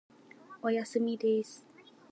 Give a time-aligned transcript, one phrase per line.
[0.63, 1.67] おやすみです。